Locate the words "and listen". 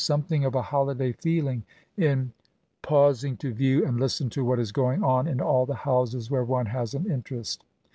3.85-4.31